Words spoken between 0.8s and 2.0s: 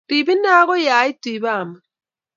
aitu ipamut